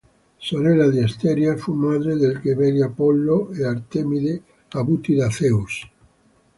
Sorella 0.39 0.89
di 0.89 0.97
Asteria, 0.99 1.55
fu 1.57 1.73
madre 1.73 2.15
dei 2.15 2.41
gemelli 2.41 2.81
Apollo 2.81 3.51
e 3.51 3.63
Artemide 3.65 4.41
avuti 4.71 5.13
da 5.13 5.29
Zeus. 5.29 5.87